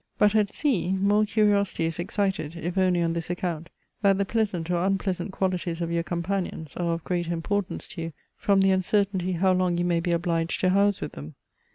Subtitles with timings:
[0.17, 3.69] But at sea, more curiosity is excited, if only on this account,
[4.01, 8.13] that the pleasant or unpleasant qualities of your companions are of greater importance to you,
[8.35, 11.35] from the uncertainty how long you may be obliged to house with them.